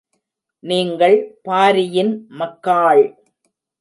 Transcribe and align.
நீங்கள் 0.63 1.17
பாரியின் 1.43 2.13
மக்காள்! 2.39 3.03